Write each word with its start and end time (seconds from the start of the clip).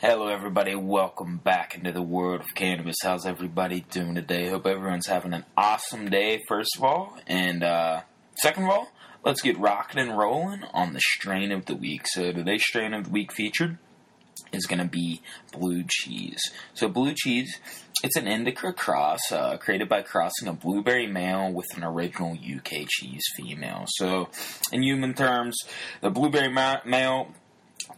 Hello, 0.00 0.28
everybody. 0.28 0.76
Welcome 0.76 1.38
back 1.38 1.74
into 1.74 1.90
the 1.90 2.00
world 2.00 2.40
of 2.42 2.54
cannabis. 2.54 2.94
How's 3.02 3.26
everybody 3.26 3.84
doing 3.90 4.14
today? 4.14 4.48
Hope 4.48 4.64
everyone's 4.64 5.08
having 5.08 5.34
an 5.34 5.44
awesome 5.56 6.08
day, 6.08 6.40
first 6.46 6.76
of 6.76 6.84
all. 6.84 7.18
And 7.26 7.64
uh, 7.64 8.02
second 8.36 8.62
of 8.62 8.70
all, 8.70 8.92
let's 9.24 9.42
get 9.42 9.58
rocking 9.58 10.00
and 10.00 10.16
rolling 10.16 10.62
on 10.72 10.92
the 10.92 11.00
strain 11.00 11.50
of 11.50 11.66
the 11.66 11.74
week. 11.74 12.02
So, 12.04 12.32
today's 12.32 12.62
strain 12.62 12.94
of 12.94 13.06
the 13.06 13.10
week 13.10 13.32
featured 13.32 13.78
is 14.52 14.66
going 14.66 14.78
to 14.78 14.84
be 14.84 15.20
blue 15.50 15.82
cheese. 15.88 16.42
So, 16.74 16.88
blue 16.88 17.14
cheese, 17.16 17.58
it's 18.04 18.16
an 18.16 18.28
indica 18.28 18.72
cross 18.72 19.32
uh, 19.32 19.56
created 19.56 19.88
by 19.88 20.02
crossing 20.02 20.46
a 20.46 20.52
blueberry 20.52 21.08
male 21.08 21.52
with 21.52 21.76
an 21.76 21.82
original 21.82 22.34
UK 22.34 22.86
cheese 22.88 23.24
female. 23.36 23.86
So, 23.88 24.28
in 24.70 24.84
human 24.84 25.14
terms, 25.14 25.56
the 26.02 26.10
blueberry 26.10 26.50
ma- 26.50 26.82
male 26.84 27.34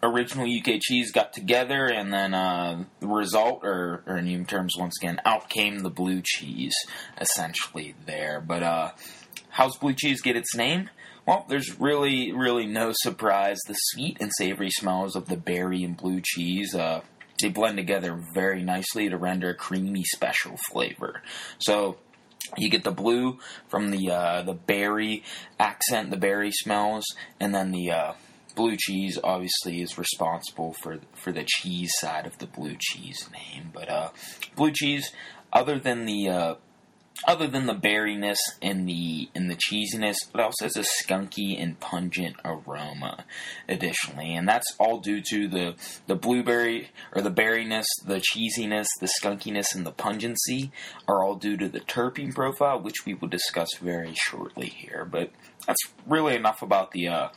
original 0.02 0.46
UK 0.46 0.80
cheese 0.80 1.12
got 1.12 1.32
together, 1.32 1.86
and 1.86 2.12
then 2.12 2.34
uh, 2.34 2.84
the 3.00 3.06
result, 3.06 3.60
or, 3.64 4.02
or 4.06 4.16
in 4.16 4.26
human 4.26 4.46
terms, 4.46 4.74
once 4.78 4.96
again, 5.00 5.20
out 5.24 5.48
came 5.48 5.80
the 5.80 5.90
blue 5.90 6.22
cheese, 6.24 6.74
essentially 7.20 7.94
there. 8.06 8.40
But 8.40 8.62
uh, 8.62 8.90
how's 9.50 9.76
blue 9.76 9.94
cheese 9.94 10.20
get 10.20 10.36
its 10.36 10.54
name? 10.54 10.90
Well, 11.26 11.44
there's 11.48 11.78
really, 11.78 12.32
really 12.32 12.66
no 12.66 12.92
surprise. 12.94 13.58
The 13.66 13.74
sweet 13.74 14.16
and 14.20 14.32
savory 14.36 14.70
smells 14.70 15.14
of 15.14 15.28
the 15.28 15.36
berry 15.36 15.84
and 15.84 15.96
blue 15.96 16.20
cheese. 16.24 16.74
Uh, 16.74 17.02
they 17.40 17.48
blend 17.48 17.76
together 17.76 18.20
very 18.34 18.62
nicely 18.62 19.08
to 19.08 19.16
render 19.16 19.50
a 19.50 19.54
creamy 19.54 20.04
special 20.04 20.56
flavor. 20.70 21.22
So 21.58 21.98
you 22.56 22.68
get 22.68 22.84
the 22.84 22.90
blue 22.90 23.38
from 23.68 23.90
the 23.90 24.10
uh, 24.10 24.42
the 24.42 24.54
berry 24.54 25.22
accent, 25.58 26.10
the 26.10 26.16
berry 26.16 26.50
smells, 26.50 27.04
and 27.38 27.54
then 27.54 27.70
the 27.70 27.90
uh, 27.90 28.12
blue 28.54 28.76
cheese 28.76 29.18
obviously 29.22 29.80
is 29.80 29.98
responsible 29.98 30.74
for 30.82 30.98
for 31.14 31.32
the 31.32 31.44
cheese 31.44 31.90
side 31.98 32.26
of 32.26 32.38
the 32.38 32.46
blue 32.46 32.76
cheese 32.78 33.28
name. 33.32 33.70
But 33.72 33.88
uh, 33.88 34.10
blue 34.56 34.72
cheese, 34.72 35.12
other 35.52 35.78
than 35.78 36.04
the 36.04 36.28
uh, 36.28 36.54
other 37.26 37.46
than 37.46 37.66
the 37.66 37.74
berryness 37.74 38.38
and 38.62 38.88
the 38.88 39.28
and 39.34 39.50
the 39.50 39.56
cheesiness, 39.56 40.16
it 40.34 40.40
also 40.40 40.64
has 40.64 40.76
a 40.76 40.84
skunky 41.04 41.60
and 41.60 41.78
pungent 41.78 42.36
aroma. 42.44 43.24
Additionally, 43.68 44.34
and 44.34 44.48
that's 44.48 44.74
all 44.78 44.98
due 44.98 45.20
to 45.30 45.48
the 45.48 45.74
the 46.06 46.14
blueberry 46.14 46.88
or 47.14 47.20
the 47.20 47.30
berryness, 47.30 47.84
the 48.06 48.20
cheesiness, 48.20 48.86
the 49.00 49.10
skunkiness, 49.20 49.74
and 49.74 49.84
the 49.84 49.92
pungency 49.92 50.72
are 51.06 51.22
all 51.22 51.34
due 51.34 51.56
to 51.56 51.68
the 51.68 51.80
terpene 51.80 52.34
profile, 52.34 52.80
which 52.80 53.04
we 53.04 53.14
will 53.14 53.28
discuss 53.28 53.68
very 53.80 54.14
shortly 54.14 54.68
here. 54.68 55.04
But 55.04 55.30
that's 55.70 55.94
really 56.06 56.34
enough 56.34 56.62
about 56.62 56.90
the 56.90 57.06
uh, 57.06 57.28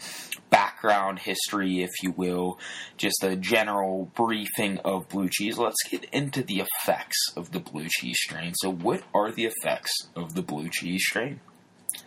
background 0.49 1.19
history, 1.19 1.83
if 1.83 1.91
you 2.01 2.11
will, 2.11 2.59
just 2.97 3.23
a 3.23 3.35
general 3.35 4.09
briefing 4.15 4.79
of 4.79 5.07
blue 5.07 5.29
cheese. 5.31 5.59
Let's 5.59 5.83
get 5.87 6.05
into 6.05 6.41
the 6.41 6.65
effects 6.65 7.17
of 7.37 7.51
the 7.51 7.59
blue 7.59 7.87
cheese 7.89 8.17
strain. 8.19 8.53
So, 8.55 8.71
what 8.71 9.03
are 9.13 9.31
the 9.31 9.45
effects 9.45 9.91
of 10.15 10.33
the 10.33 10.41
blue 10.41 10.69
cheese 10.71 11.03
strain? 11.05 11.41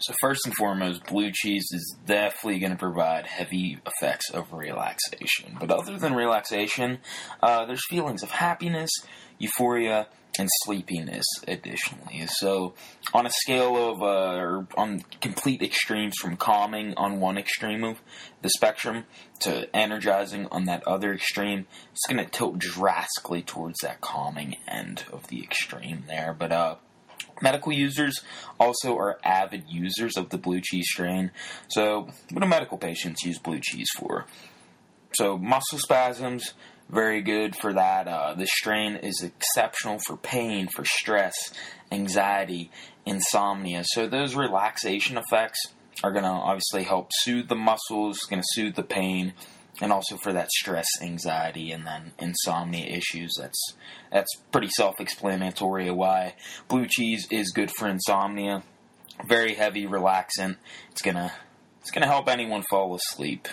So, 0.01 0.15
first 0.21 0.45
and 0.47 0.55
foremost, 0.57 1.07
blue 1.07 1.31
cheese 1.33 1.69
is 1.73 1.97
definitely 2.07 2.59
going 2.59 2.73
to 2.73 2.79
provide 2.79 3.27
heavy 3.27 3.79
effects 3.87 4.29
of 4.31 4.53
relaxation. 4.53 5.57
But 5.61 5.71
other 5.71 5.97
than 5.97 6.15
relaxation, 6.15 6.99
uh, 7.41 7.67
there's 7.67 7.87
feelings 7.89 8.25
of 8.25 8.31
happiness, 8.31 8.91
euphoria, 9.39 10.09
and 10.39 10.49
sleepiness 10.65 11.25
additionally. 11.47 12.27
So, 12.27 12.75
on 13.13 13.27
a 13.27 13.31
scale 13.31 13.91
of, 13.91 14.03
uh, 14.03 14.39
or 14.39 14.67
on 14.77 15.03
complete 15.21 15.63
extremes 15.63 16.15
from 16.21 16.37
calming 16.37 16.95
on 16.97 17.21
one 17.21 17.39
extreme 17.39 17.85
of 17.85 18.01
the 18.43 18.51
spectrum 18.51 19.05
to 19.41 19.75
energizing 19.75 20.47
on 20.51 20.65
that 20.65 20.87
other 20.87 21.13
extreme, 21.13 21.67
it's 21.93 22.07
going 22.09 22.25
to 22.25 22.31
tilt 22.31 22.59
drastically 22.59 23.43
towards 23.43 23.79
that 23.83 24.01
calming 24.01 24.57
end 24.69 25.05
of 25.13 25.29
the 25.29 25.43
extreme 25.43 26.05
there. 26.07 26.35
But, 26.39 26.53
uh, 26.53 26.77
Medical 27.43 27.73
users 27.73 28.23
also 28.59 28.97
are 28.97 29.19
avid 29.23 29.65
users 29.69 30.17
of 30.17 30.31
the 30.31 30.39
blue 30.39 30.61
cheese 30.63 30.87
strain. 30.89 31.31
So, 31.69 32.09
what 32.31 32.43
do 32.43 32.49
medical 32.49 32.79
patients 32.79 33.25
use 33.25 33.39
blue 33.39 33.61
cheese 33.63 33.89
for? 33.95 34.25
So, 35.19 35.37
muscle 35.37 35.79
spasms, 35.79 36.55
very 36.89 37.23
good 37.23 37.57
for 37.57 37.73
that. 37.73 38.07
Uh, 38.09 38.35
this 38.35 38.51
strain 38.53 38.97
is 38.97 39.23
exceptional 39.23 39.99
for 40.07 40.17
pain, 40.17 40.69
for 40.69 40.85
stress, 40.85 41.35
anxiety, 41.91 42.71
insomnia. 43.05 43.83
So 43.85 44.07
those 44.07 44.35
relaxation 44.35 45.17
effects 45.17 45.59
are 46.05 46.13
going 46.13 46.25
to 46.25 46.31
obviously 46.31 46.85
help 46.85 47.11
soothe 47.13 47.49
the 47.49 47.57
muscles, 47.57 48.19
going 48.29 48.43
to 48.43 48.49
soothe 48.53 48.75
the 48.77 48.83
pain, 48.83 49.33
and 49.81 49.93
also 49.93 50.17
for 50.17 50.33
that 50.33 50.51
stress, 50.51 50.87
anxiety, 51.03 51.71
and 51.73 51.87
then 51.87 52.13
insomnia 52.19 52.87
issues. 52.87 53.35
That's 53.39 53.75
that's 54.11 54.35
pretty 54.53 54.69
self-explanatory 54.77 55.91
why 55.91 56.35
blue 56.69 56.87
cheese 56.89 57.27
is 57.31 57.51
good 57.51 57.71
for 57.77 57.89
insomnia. 57.89 58.63
Very 59.29 59.55
heavy 59.55 59.87
relaxant. 59.87 60.57
It's 60.91 61.03
gonna 61.03 61.33
it's 61.81 61.91
gonna 61.91 62.07
help 62.07 62.29
anyone 62.29 62.65
fall 62.71 62.95
asleep 62.95 63.49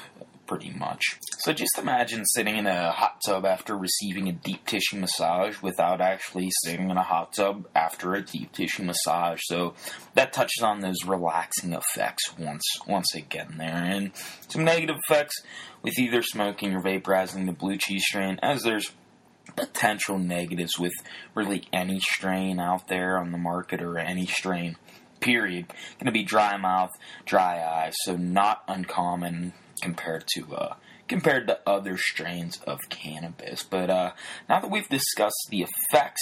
pretty 0.53 0.78
much. 0.78 1.18
So 1.40 1.52
just 1.52 1.80
imagine 1.80 2.24
sitting 2.25 2.58
in 2.58 2.68
a 2.68 2.91
hot 2.91 3.19
tub 3.25 3.44
after 3.44 3.75
receiving 3.75 4.30
a 4.30 4.34
deep 4.34 4.64
tissue 4.68 4.97
massage 4.97 5.59
without 5.64 6.00
actually 6.00 6.50
sitting 6.62 6.91
in 6.91 6.97
a 6.97 7.02
hot 7.02 7.34
tub 7.34 7.68
after 7.74 8.14
a 8.14 8.22
deep 8.22 8.52
tissue 8.52 8.84
massage. 8.84 9.40
So 9.46 9.74
that 10.13 10.31
touches 10.31 10.62
on 10.62 10.81
those 10.81 11.06
relaxing 11.08 11.74
effects 11.74 12.38
once 12.38 12.62
once 12.88 13.16
again 13.16 13.56
there. 13.58 13.74
And 13.74 14.12
some 14.47 14.63
negative 14.63 14.97
effects 15.08 15.42
with 15.81 15.97
either 15.97 16.22
smoking 16.22 16.75
or 16.75 16.81
vaporizing 16.81 17.47
the 17.47 17.52
blue 17.52 17.78
cheese 17.78 18.03
strain, 18.06 18.38
as 18.44 18.62
there's 18.62 18.92
potential 19.56 20.19
negatives 20.19 20.78
with 20.78 20.94
really 21.34 21.63
any 21.74 22.00
strain 22.00 22.59
out 22.59 22.88
there 22.90 23.18
on 23.18 23.31
the 23.31 23.40
market 23.40 23.81
or 23.81 23.97
any 23.97 24.28
strain 24.28 24.75
period. 25.19 25.66
Going 25.97 26.06
to 26.06 26.12
be 26.12 26.24
dry 26.24 26.58
mouth, 26.58 26.92
dry 27.25 27.63
eyes, 27.63 27.96
so 28.03 28.16
not 28.16 28.62
uncommon 28.68 29.53
compared 29.84 30.24
to 30.34 30.56
uh, 30.56 30.76
compared 31.10 31.46
to 31.46 31.60
other 31.68 31.98
strains 31.98 32.60
of 32.66 32.80
cannabis. 32.90 33.62
But 33.64 33.90
uh, 33.90 34.12
now 34.48 34.62
that 34.62 34.72
we've 34.72 34.88
discussed 34.88 35.48
the 35.50 35.68
effects 35.68 36.22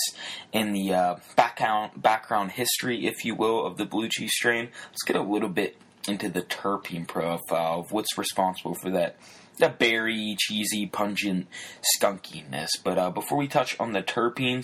and 0.51 0.75
the 0.75 0.93
uh, 0.93 1.15
background 1.35 2.01
background 2.01 2.53
history, 2.53 3.05
if 3.05 3.23
you 3.23 3.35
will, 3.35 3.65
of 3.65 3.77
the 3.77 3.85
blue 3.85 4.09
cheese 4.09 4.31
strain, 4.33 4.69
let's 4.89 5.03
get 5.05 5.15
a 5.15 5.21
little 5.21 5.47
bit 5.49 5.77
into 6.07 6.27
the 6.27 6.41
terpene 6.41 7.07
profile 7.07 7.81
of 7.81 7.91
what's 7.91 8.17
responsible 8.17 8.73
for 8.73 8.89
that 8.89 9.15
that 9.59 9.77
berry, 9.77 10.35
cheesy, 10.39 10.87
pungent 10.87 11.47
skunkiness. 11.95 12.69
But 12.83 12.97
uh, 12.97 13.11
before 13.11 13.37
we 13.37 13.47
touch 13.47 13.79
on 13.79 13.91
the 13.91 14.01
terpenes 14.01 14.63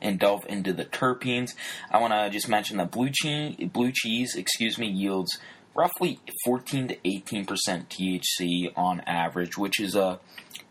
and 0.00 0.18
delve 0.18 0.44
into 0.48 0.72
the 0.72 0.84
terpenes, 0.84 1.54
I 1.92 2.00
want 2.00 2.12
to 2.12 2.28
just 2.28 2.48
mention 2.48 2.78
that 2.78 2.90
blue 2.90 3.10
cheese, 3.12 3.54
blue 3.72 3.92
cheese, 3.94 4.34
excuse 4.34 4.78
me, 4.78 4.88
yields 4.88 5.38
roughly 5.74 6.20
14 6.44 6.88
to 6.88 6.96
18% 6.96 7.46
THC 7.88 8.72
on 8.76 9.00
average, 9.00 9.58
which 9.58 9.80
is 9.80 9.96
uh, 9.96 10.18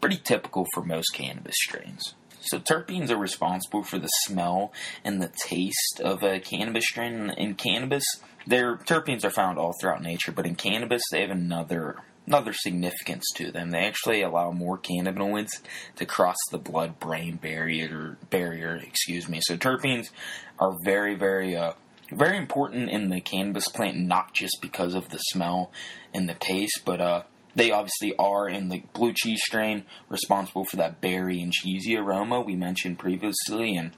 pretty 0.01 0.17
typical 0.17 0.65
for 0.73 0.83
most 0.83 1.09
cannabis 1.13 1.55
strains. 1.57 2.15
So 2.41 2.59
terpenes 2.59 3.09
are 3.09 3.17
responsible 3.17 3.83
for 3.83 3.97
the 3.97 4.09
smell 4.25 4.73
and 5.03 5.21
the 5.21 5.31
taste 5.47 6.01
of 6.03 6.23
a 6.23 6.39
cannabis 6.39 6.85
strain. 6.85 7.29
In 7.37 7.55
cannabis, 7.55 8.03
their 8.45 8.75
terpenes 8.75 9.23
are 9.23 9.29
found 9.29 9.57
all 9.57 9.73
throughout 9.79 10.01
nature, 10.01 10.31
but 10.31 10.45
in 10.45 10.55
cannabis, 10.55 11.03
they 11.11 11.21
have 11.21 11.31
another 11.31 11.97
another 12.25 12.53
significance 12.53 13.25
to 13.35 13.51
them. 13.51 13.71
They 13.71 13.85
actually 13.85 14.21
allow 14.21 14.51
more 14.51 14.77
cannabinoids 14.77 15.49
to 15.97 16.05
cross 16.05 16.37
the 16.51 16.57
blood-brain 16.57 17.35
barrier. 17.37 18.17
Barrier, 18.29 18.75
excuse 18.75 19.27
me. 19.27 19.39
So 19.41 19.57
terpenes 19.57 20.09
are 20.57 20.73
very, 20.85 21.15
very 21.15 21.55
uh, 21.57 21.73
very 22.11 22.37
important 22.37 22.89
in 22.89 23.09
the 23.09 23.21
cannabis 23.21 23.67
plant, 23.67 23.97
not 23.97 24.33
just 24.33 24.57
because 24.61 24.93
of 24.93 25.09
the 25.09 25.17
smell 25.17 25.71
and 26.13 26.27
the 26.27 26.33
taste, 26.33 26.81
but 26.85 27.01
uh, 27.01 27.23
they 27.55 27.71
obviously 27.71 28.15
are 28.17 28.47
in 28.47 28.69
the 28.69 28.83
blue 28.93 29.13
cheese 29.13 29.41
strain 29.43 29.85
responsible 30.09 30.65
for 30.65 30.77
that 30.77 31.01
berry 31.01 31.41
and 31.41 31.51
cheesy 31.51 31.95
aroma 31.97 32.41
we 32.41 32.55
mentioned 32.55 32.99
previously, 32.99 33.75
and 33.75 33.91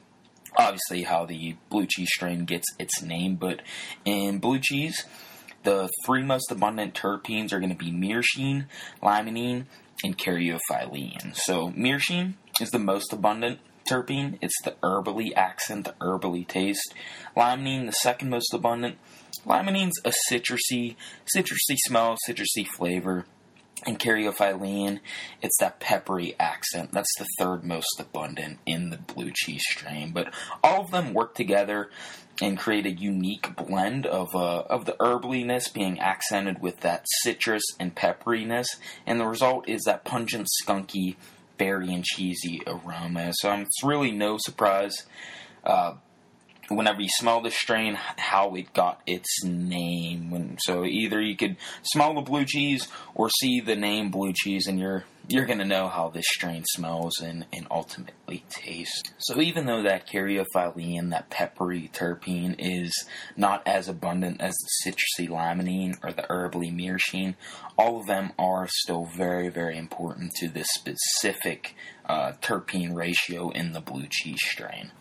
obviously 0.58 1.04
how 1.04 1.26
the 1.26 1.56
blue 1.70 1.86
cheese 1.88 2.10
strain 2.14 2.46
gets 2.46 2.68
its 2.80 3.02
name. 3.02 3.36
But 3.36 3.62
in 4.04 4.40
blue 4.40 4.60
cheese, 4.60 5.06
the 5.64 5.90
three 6.06 6.24
most 6.24 6.52
abundant 6.52 6.94
terpenes 6.94 7.52
are 7.52 7.60
going 7.60 7.76
to 7.76 7.76
be 7.76 7.92
myrcene, 7.92 8.66
limonene, 9.02 9.66
and 10.04 10.18
caryophyllene. 10.18 11.36
So 11.36 11.72
myrcene 11.72 12.36
is 12.62 12.70
the 12.72 12.80
most 12.80 13.12
abundant 13.14 13.60
terpene. 13.86 14.38
It's 14.42 14.62
the 14.64 14.76
herbally 14.84 15.34
accent, 15.36 15.86
the 15.86 15.96
herbally 16.02 16.48
taste. 16.48 16.94
Limonene, 17.36 17.86
the 17.86 17.92
second 17.92 18.30
most 18.30 18.54
abundant. 18.54 18.98
Limonene's 19.46 20.00
a 20.04 20.14
citrusy, 20.30 20.96
citrusy 21.36 21.78
smell, 21.86 22.18
citrusy 22.28 22.68
flavor. 22.68 23.26
And 23.86 24.00
caryophyllene, 24.00 25.00
it's 25.42 25.58
that 25.60 25.80
peppery 25.80 26.34
accent. 26.40 26.92
That's 26.92 27.14
the 27.20 27.28
third 27.38 27.64
most 27.64 28.00
abundant 28.00 28.60
in 28.66 28.90
the 28.90 28.98
blue 28.98 29.32
cheese 29.36 29.64
strain. 29.70 30.12
But 30.12 30.34
all 30.64 30.86
of 30.86 30.92
them 30.92 31.14
work 31.14 31.36
together 31.36 31.90
and 32.42 32.58
create 32.58 32.86
a 32.86 32.92
unique 32.92 33.56
blend 33.56 34.06
of 34.06 34.36
uh, 34.36 34.64
of 34.70 34.86
the 34.86 34.96
herbaliness 35.00 35.68
being 35.70 36.00
accented 36.00 36.62
with 36.62 36.82
that 36.82 37.06
citrus 37.22 37.64
and 37.80 37.96
pepperiness, 37.96 38.66
and 39.06 39.20
the 39.20 39.28
result 39.28 39.70
is 39.70 39.84
that 39.84 40.04
pungent, 40.04 40.48
skunky 40.62 41.16
berry 41.58 41.94
and 41.94 42.04
cheesy 42.04 42.62
aroma. 42.68 43.32
So 43.36 43.52
um, 43.52 43.62
it's 43.62 43.84
really 43.84 44.12
no 44.12 44.38
surprise. 44.40 45.06
Uh, 45.64 45.96
whenever 46.70 47.02
you 47.02 47.10
smell 47.10 47.42
the 47.42 47.52
strain, 47.52 47.96
how 47.96 48.56
it 48.56 48.74
got 48.74 49.02
its 49.06 49.44
name. 49.44 50.58
So 50.60 50.84
either 50.86 51.22
you 51.22 51.36
could 51.36 51.58
smell 51.84 52.16
the 52.16 52.22
blue 52.22 52.46
cheese 52.46 52.88
or 53.14 53.30
see 53.30 53.62
the 53.62 53.76
name 53.76 54.12
blue 54.12 54.34
cheese, 54.34 54.68
and 54.68 54.80
you're 54.80 55.06
you're 55.28 55.46
gonna 55.46 55.66
know 55.66 55.88
how 55.88 56.10
this 56.10 56.26
strain 56.28 56.64
smells 56.76 57.20
and, 57.20 57.48
and 57.52 57.66
ultimately 57.72 58.46
tastes. 58.50 59.12
So 59.18 59.42
even 59.42 59.66
though 59.66 59.82
that 59.82 60.08
caryophyllene, 60.08 61.10
that 61.10 61.32
peppery 61.32 61.90
terpene, 61.92 62.56
is 62.60 62.94
not 63.36 63.68
as 63.68 63.88
abundant 63.88 64.40
as 64.40 64.54
the 64.54 64.92
citrusy 64.92 65.28
limonene 65.28 65.96
or 66.04 66.12
the 66.12 66.28
herbally 66.30 66.72
myrcene, 66.72 67.36
all 67.76 68.00
of 68.00 68.06
them 68.06 68.34
are 68.38 68.68
still 68.70 69.06
very 69.18 69.50
very 69.50 69.78
important 69.78 70.32
to 70.36 70.48
this 70.48 70.68
specific 70.76 71.76
uh, 72.06 72.34
terpene 72.42 72.94
ratio 72.96 73.50
in 73.50 73.74
the 73.74 73.82
blue 73.82 74.08
cheese 74.10 74.42
strain 74.44 74.92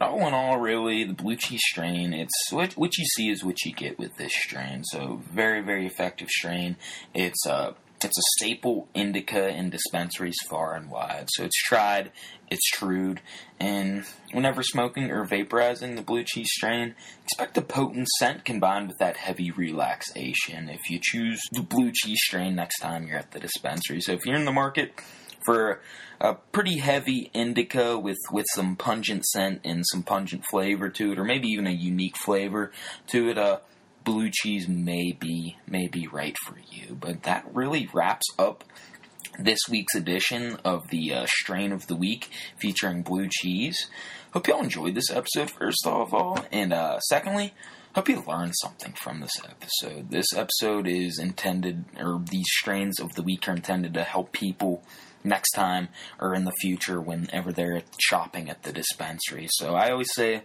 all 0.00 0.26
in 0.26 0.34
all, 0.34 0.58
really, 0.58 1.04
the 1.04 1.14
blue 1.14 1.36
cheese 1.36 1.62
strain, 1.64 2.12
it's 2.12 2.32
what, 2.50 2.74
what 2.74 2.98
you 2.98 3.04
see 3.04 3.30
is 3.30 3.44
what 3.44 3.64
you 3.64 3.72
get 3.72 3.98
with 3.98 4.16
this 4.16 4.32
strain. 4.34 4.84
So, 4.84 5.22
very, 5.32 5.62
very 5.62 5.86
effective 5.86 6.28
strain. 6.28 6.76
It's 7.14 7.46
a 7.46 7.52
uh, 7.52 7.74
it's 8.04 8.18
a 8.18 8.22
staple 8.36 8.88
indica 8.94 9.48
in 9.48 9.70
dispensaries 9.70 10.36
far 10.48 10.74
and 10.74 10.90
wide. 10.90 11.28
So 11.30 11.44
it's 11.44 11.60
tried, 11.62 12.12
it's 12.50 12.68
trued, 12.70 13.20
and 13.58 14.04
whenever 14.32 14.62
smoking 14.62 15.10
or 15.10 15.26
vaporizing 15.26 15.96
the 15.96 16.02
blue 16.02 16.24
cheese 16.24 16.48
strain, 16.50 16.94
expect 17.24 17.56
a 17.56 17.62
potent 17.62 18.08
scent 18.18 18.44
combined 18.44 18.88
with 18.88 18.98
that 18.98 19.16
heavy 19.16 19.50
relaxation 19.50 20.68
if 20.68 20.90
you 20.90 20.98
choose 21.02 21.40
the 21.52 21.62
blue 21.62 21.90
cheese 21.92 22.20
strain 22.22 22.54
next 22.54 22.80
time 22.80 23.06
you're 23.06 23.18
at 23.18 23.32
the 23.32 23.40
dispensary. 23.40 24.00
So 24.00 24.12
if 24.12 24.26
you're 24.26 24.36
in 24.36 24.44
the 24.44 24.52
market 24.52 25.00
for 25.46 25.80
a 26.20 26.34
pretty 26.34 26.78
heavy 26.78 27.30
indica 27.32 27.98
with, 27.98 28.18
with 28.30 28.46
some 28.54 28.76
pungent 28.76 29.24
scent 29.24 29.60
and 29.64 29.84
some 29.86 30.02
pungent 30.02 30.44
flavor 30.50 30.90
to 30.90 31.12
it, 31.12 31.18
or 31.18 31.24
maybe 31.24 31.48
even 31.48 31.66
a 31.66 31.70
unique 31.70 32.16
flavor 32.18 32.72
to 33.06 33.30
it. 33.30 33.38
Uh, 33.38 33.60
blue 34.06 34.30
cheese 34.32 34.68
may 34.68 35.10
be 35.12 35.58
may 35.66 35.88
be 35.88 36.06
right 36.06 36.36
for 36.44 36.56
you. 36.70 36.94
But 36.98 37.24
that 37.24 37.44
really 37.52 37.90
wraps 37.92 38.24
up 38.38 38.64
this 39.38 39.58
week's 39.68 39.94
edition 39.94 40.56
of 40.64 40.88
the 40.88 41.12
uh, 41.12 41.26
strain 41.28 41.72
of 41.72 41.88
the 41.88 41.96
week 41.96 42.30
featuring 42.58 43.02
blue 43.02 43.28
cheese. 43.28 43.90
Hope 44.32 44.48
y'all 44.48 44.62
enjoyed 44.62 44.94
this 44.94 45.10
episode 45.10 45.50
first 45.50 45.86
of 45.86 46.14
all, 46.14 46.38
and 46.50 46.72
uh, 46.72 47.00
secondly. 47.00 47.52
Hope 47.96 48.10
you 48.10 48.22
learned 48.28 48.52
something 48.60 48.92
from 48.92 49.20
this 49.20 49.40
episode. 49.42 50.10
This 50.10 50.26
episode 50.36 50.86
is 50.86 51.18
intended, 51.18 51.86
or 51.98 52.22
these 52.30 52.44
strains 52.46 53.00
of 53.00 53.14
the 53.14 53.22
week 53.22 53.48
are 53.48 53.54
intended 53.54 53.94
to 53.94 54.02
help 54.02 54.32
people 54.32 54.82
next 55.24 55.52
time 55.52 55.88
or 56.20 56.34
in 56.34 56.44
the 56.44 56.52
future 56.60 57.00
whenever 57.00 57.52
they're 57.52 57.80
shopping 57.98 58.50
at 58.50 58.64
the 58.64 58.72
dispensary. 58.74 59.46
So 59.50 59.74
I 59.74 59.92
always 59.92 60.12
say 60.14 60.42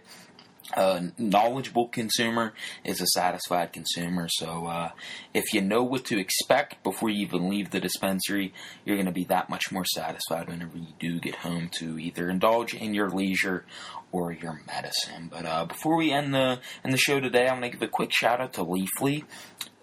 a 0.74 1.10
knowledgeable 1.18 1.88
consumer 1.88 2.54
is 2.84 3.00
a 3.00 3.06
satisfied 3.08 3.72
consumer. 3.72 4.28
So, 4.30 4.66
uh, 4.66 4.90
if 5.34 5.52
you 5.52 5.60
know 5.60 5.82
what 5.82 6.04
to 6.06 6.18
expect 6.18 6.82
before 6.82 7.10
you 7.10 7.22
even 7.22 7.48
leave 7.48 7.70
the 7.70 7.80
dispensary, 7.80 8.54
you're 8.84 8.96
going 8.96 9.06
to 9.06 9.12
be 9.12 9.24
that 9.24 9.50
much 9.50 9.72
more 9.72 9.84
satisfied 9.84 10.48
whenever 10.48 10.78
you 10.78 10.94
do 10.98 11.20
get 11.20 11.36
home 11.36 11.68
to 11.78 11.98
either 11.98 12.30
indulge 12.30 12.74
in 12.74 12.94
your 12.94 13.10
leisure 13.10 13.64
or 14.12 14.32
your 14.32 14.60
medicine. 14.66 15.28
But 15.30 15.46
uh, 15.46 15.64
before 15.64 15.96
we 15.96 16.12
end 16.12 16.34
the 16.34 16.60
end 16.84 16.92
the 16.92 16.98
show 16.98 17.20
today, 17.20 17.48
I'm 17.48 17.60
going 17.60 17.70
to 17.70 17.76
give 17.76 17.82
a 17.82 17.90
quick 17.90 18.12
shout 18.12 18.40
out 18.40 18.52
to 18.54 18.64
Leafly. 18.64 19.24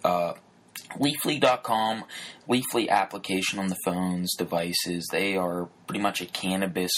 Uh, 0.04 0.34
Leafly.com, 0.98 2.06
Leafly 2.48 2.90
application 2.90 3.60
on 3.60 3.68
the 3.68 3.78
phones, 3.86 4.34
devices, 4.36 5.08
they 5.12 5.36
are 5.36 5.70
pretty 5.86 6.02
much 6.02 6.20
a 6.22 6.26
cannabis, 6.26 6.92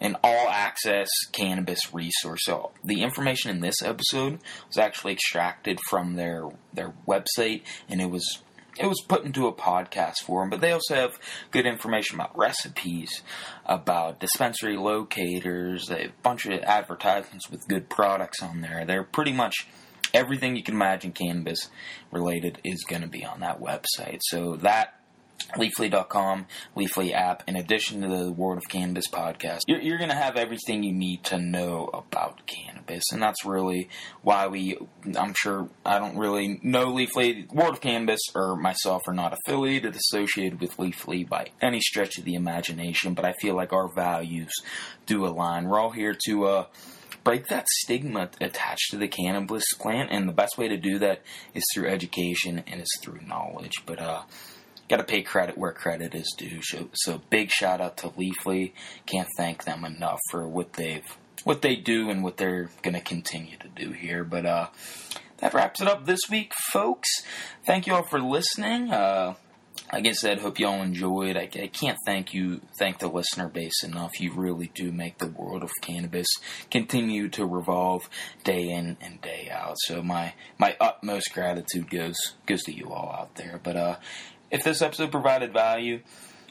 an 0.00 0.16
all 0.22 0.48
access 0.48 1.08
cannabis 1.32 1.92
resource. 1.92 2.40
So 2.44 2.72
the 2.82 3.02
information 3.02 3.50
in 3.50 3.60
this 3.60 3.82
episode 3.82 4.38
was 4.68 4.78
actually 4.78 5.12
extracted 5.12 5.80
from 5.88 6.14
their 6.14 6.48
their 6.72 6.92
website 7.06 7.62
and 7.88 8.00
it 8.00 8.10
was 8.10 8.42
it 8.78 8.86
was 8.86 9.00
put 9.06 9.24
into 9.24 9.46
a 9.46 9.52
podcast 9.52 10.18
for 10.24 10.42
them, 10.42 10.50
but 10.50 10.60
they 10.60 10.72
also 10.72 10.96
have 10.96 11.18
good 11.50 11.66
information 11.66 12.16
about 12.16 12.36
recipes, 12.36 13.22
about 13.64 14.18
dispensary 14.18 14.76
locators, 14.76 15.90
a 15.90 16.10
bunch 16.22 16.46
of 16.46 16.60
advertisements 16.62 17.48
with 17.50 17.68
good 17.68 17.88
products 17.88 18.42
on 18.42 18.62
there. 18.62 18.84
They're 18.84 19.04
pretty 19.04 19.32
much 19.32 19.68
everything 20.12 20.56
you 20.56 20.62
can 20.62 20.74
imagine 20.74 21.12
cannabis 21.12 21.68
related 22.10 22.60
is 22.64 22.84
going 22.84 23.02
to 23.02 23.08
be 23.08 23.24
on 23.24 23.40
that 23.40 23.60
website. 23.60 24.20
So 24.22 24.56
that 24.56 24.94
Leafly.com, 25.56 26.46
Leafly 26.76 27.12
app, 27.12 27.42
in 27.46 27.56
addition 27.56 28.00
to 28.02 28.08
the 28.08 28.32
World 28.32 28.58
of 28.58 28.64
Cannabis 28.68 29.08
podcast, 29.08 29.60
you're, 29.66 29.80
you're 29.80 29.98
going 29.98 30.10
to 30.10 30.16
have 30.16 30.36
everything 30.36 30.82
you 30.82 30.92
need 30.92 31.22
to 31.24 31.38
know 31.38 31.90
about 31.92 32.46
cannabis. 32.46 33.04
And 33.12 33.22
that's 33.22 33.44
really 33.44 33.88
why 34.22 34.48
we, 34.48 34.78
I'm 35.16 35.34
sure, 35.36 35.68
I 35.84 35.98
don't 35.98 36.16
really 36.16 36.58
know 36.62 36.86
Leafly. 36.86 37.52
World 37.52 37.74
of 37.74 37.80
Cannabis 37.80 38.20
or 38.34 38.56
myself 38.56 39.02
are 39.06 39.14
not 39.14 39.32
affiliated, 39.32 39.94
associated 39.94 40.60
with 40.60 40.76
Leafly 40.76 41.28
by 41.28 41.50
any 41.60 41.80
stretch 41.80 42.18
of 42.18 42.24
the 42.24 42.34
imagination, 42.34 43.14
but 43.14 43.24
I 43.24 43.34
feel 43.40 43.54
like 43.54 43.72
our 43.72 43.92
values 43.94 44.52
do 45.06 45.24
align. 45.24 45.68
We're 45.68 45.80
all 45.80 45.90
here 45.90 46.16
to, 46.26 46.44
uh, 46.46 46.66
break 47.22 47.46
that 47.46 47.66
stigma 47.68 48.28
attached 48.40 48.90
to 48.90 48.98
the 48.98 49.08
cannabis 49.08 49.64
plant, 49.78 50.10
and 50.12 50.28
the 50.28 50.32
best 50.32 50.58
way 50.58 50.68
to 50.68 50.76
do 50.76 50.98
that 50.98 51.22
is 51.54 51.64
through 51.72 51.88
education 51.88 52.62
and 52.66 52.82
is 52.82 52.98
through 53.00 53.20
knowledge. 53.26 53.72
But 53.86 53.98
uh, 53.98 54.22
got 54.88 54.98
to 54.98 55.04
pay 55.04 55.22
credit 55.22 55.58
where 55.58 55.72
credit 55.72 56.14
is 56.14 56.34
due. 56.36 56.60
So, 56.94 57.20
big 57.30 57.50
shout 57.50 57.80
out 57.80 57.96
to 57.98 58.08
Leafly. 58.10 58.72
Can't 59.06 59.28
thank 59.36 59.64
them 59.64 59.84
enough 59.84 60.20
for 60.30 60.48
what 60.48 60.74
they've 60.74 61.04
what 61.44 61.62
they 61.62 61.76
do 61.76 62.10
and 62.10 62.24
what 62.24 62.38
they're 62.38 62.70
going 62.82 62.94
to 62.94 63.00
continue 63.00 63.56
to 63.58 63.68
do 63.68 63.92
here. 63.92 64.24
But 64.24 64.46
uh, 64.46 64.68
that 65.38 65.54
wraps 65.54 65.80
it 65.80 65.88
up 65.88 66.06
this 66.06 66.20
week, 66.30 66.52
folks. 66.72 67.08
Thank 67.66 67.86
you 67.86 67.94
all 67.94 68.06
for 68.06 68.20
listening. 68.20 68.90
Uh, 68.90 69.34
like 69.92 70.06
I 70.06 70.12
said, 70.12 70.38
hope 70.38 70.58
y'all 70.58 70.82
enjoyed. 70.82 71.36
I, 71.36 71.42
I, 71.42 71.66
can't 71.66 71.98
thank 72.06 72.32
you, 72.32 72.60
thank 72.78 72.98
the 72.98 73.08
listener 73.08 73.48
base 73.48 73.82
enough. 73.82 74.18
You 74.20 74.32
really 74.32 74.70
do 74.74 74.90
make 74.90 75.18
the 75.18 75.26
world 75.26 75.62
of 75.62 75.70
cannabis 75.82 76.28
continue 76.70 77.28
to 77.30 77.44
revolve 77.44 78.08
day 78.44 78.70
in 78.70 78.96
and 79.00 79.20
day 79.20 79.50
out. 79.52 79.76
So 79.80 80.02
my 80.02 80.34
my 80.58 80.76
utmost 80.80 81.32
gratitude 81.34 81.90
goes 81.90 82.16
goes 82.46 82.62
to 82.62 82.72
you 82.72 82.92
all 82.92 83.12
out 83.12 83.34
there. 83.34 83.60
But 83.62 83.76
uh, 83.76 83.96
if 84.50 84.62
this 84.64 84.82
episode 84.82 85.10
provided 85.10 85.52
value, 85.52 86.00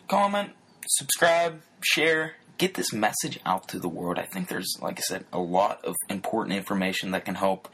comment, 0.08 0.52
subscribe, 0.88 1.62
share, 1.82 2.34
get 2.58 2.76
this 2.76 2.94
message 2.94 3.40
out 3.46 3.68
to 3.70 3.80
the 3.80 3.90
world. 3.90 4.20
I 4.20 4.26
think 4.26 4.48
there's, 4.48 4.78
like 4.82 5.00
I 5.00 5.02
said, 5.02 5.26
a 5.32 5.40
lot 5.40 5.84
of 5.86 5.96
important 6.10 6.56
information 6.56 7.12
that 7.12 7.26
can 7.26 7.36
help 7.36 7.68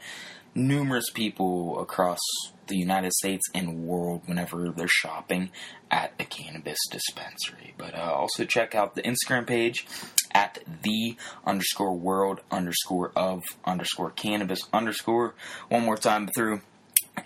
numerous 0.54 1.10
people 1.14 1.80
across 1.80 2.18
the 2.66 2.76
United 2.76 3.12
States 3.12 3.42
and 3.54 3.84
world 3.84 4.22
whenever 4.26 4.70
they're 4.70 4.88
shopping 4.88 5.50
at 5.90 6.12
a 6.18 6.24
cannabis 6.24 6.78
dispensary. 6.90 7.74
But 7.76 7.94
uh, 7.94 8.12
also 8.12 8.44
check 8.44 8.74
out 8.74 8.94
the 8.94 9.02
Instagram 9.02 9.46
page 9.46 9.86
at 10.32 10.58
the 10.82 11.16
underscore 11.44 11.94
world 11.94 12.40
underscore 12.50 13.12
of 13.16 13.42
underscore 13.64 14.10
cannabis 14.10 14.60
underscore. 14.72 15.34
One 15.68 15.84
more 15.84 15.96
time 15.96 16.28
through 16.34 16.62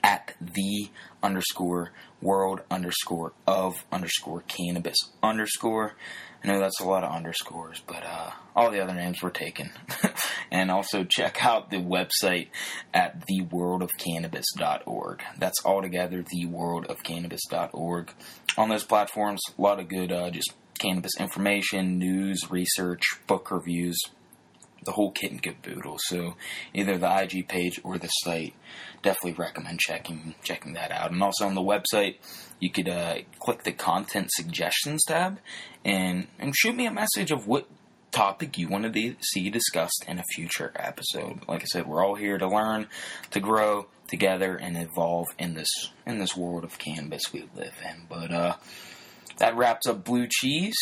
at 0.03 0.35
the 0.41 0.89
underscore 1.23 1.93
world 2.25 2.63
underscore 2.71 3.33
of 3.47 3.85
underscore 3.93 4.43
cannabis 4.49 4.97
underscore. 5.23 5.93
I 6.43 6.49
know 6.49 6.59
that's 6.59 6.81
a 6.81 6.85
lot 6.85 7.05
of 7.05 7.13
underscores, 7.15 7.83
but 7.87 8.03
uh, 8.05 8.33
all 8.57 8.71
the 8.71 8.83
other 8.83 8.95
names 8.95 9.23
were 9.23 9.31
taken. 9.31 9.71
and 10.51 10.71
also 10.71 11.05
check 11.05 11.45
out 11.45 11.71
the 11.71 11.79
website 11.79 12.49
at 12.93 13.23
theworldofcannabis.org. 13.27 15.23
That's 15.39 15.65
all 15.65 15.81
together, 15.81 16.23
theworldofcannabis.org. 16.23 18.13
On 18.59 18.69
those 18.69 18.85
platforms, 18.85 19.41
a 19.57 19.63
lot 19.63 19.81
of 19.81 19.89
good 19.89 20.13
uh, 20.13 20.31
just 20.31 20.53
cannabis 20.79 21.13
information, 21.19 21.99
news, 21.99 22.51
research, 22.51 23.03
book 23.27 23.51
reviews, 23.51 23.99
the 24.85 24.93
whole 24.93 25.11
kit 25.11 25.31
and 25.31 25.43
caboodle. 25.43 25.99
So 25.99 26.35
either 26.73 26.99
the 26.99 27.23
IG 27.23 27.49
page 27.49 27.81
or 27.85 27.99
the 27.99 28.09
site, 28.09 28.55
definitely 29.03 29.33
recommend 29.33 29.81
checking 29.81 30.35
checking 30.43 30.75
that 30.75 30.91
out. 30.91 31.11
And 31.11 31.23
also 31.23 31.47
on 31.47 31.55
the 31.55 31.61
website, 31.61 32.17
you 32.61 32.71
could 32.71 32.89
uh, 32.89 33.19
click 33.39 33.65
the 33.65 33.73
content 33.73 34.31
suggestions 34.33 35.03
tab 35.05 35.39
and 35.85 36.27
and 36.39 36.55
shoot 36.57 36.75
me 36.75 36.87
a 36.87 36.93
message 36.93 37.31
of 37.31 37.47
what 37.47 37.69
topic 38.15 38.57
you 38.57 38.69
want 38.69 38.93
to 38.93 39.17
see 39.21 39.51
discussed 39.51 40.05
in 40.07 40.19
a 40.19 40.25
future 40.35 40.73
episode. 40.77 41.41
Like 41.49 41.63
I 41.63 41.65
said, 41.65 41.87
we're 41.87 42.05
all 42.05 42.15
here 42.15 42.39
to 42.39 42.47
learn, 42.47 42.87
to 43.33 43.41
grow 43.41 43.89
together, 44.07 44.55
and 44.55 44.77
evolve 44.77 45.27
in 45.39 45.55
this 45.55 45.91
in 46.07 46.19
this 46.19 46.37
world 46.37 46.65
of 46.65 46.79
cannabis 46.79 47.33
we 47.33 47.49
live 47.57 47.75
in. 47.85 48.07
But 48.09 48.31
uh, 48.31 48.55
that 49.39 49.57
wraps 49.57 49.87
up 49.87 50.05
blue 50.05 50.29
cheese. 50.31 50.77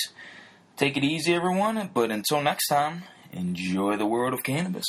Take 0.77 0.97
it 0.97 1.05
easy, 1.05 1.35
everyone. 1.35 1.91
But 1.93 2.11
until 2.11 2.43
next 2.43 2.67
time, 2.69 3.05
enjoy 3.33 3.97
the 3.97 4.07
world 4.07 4.35
of 4.35 4.43
cannabis. 4.43 4.87